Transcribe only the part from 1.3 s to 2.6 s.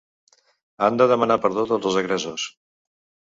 perdó tots els agressors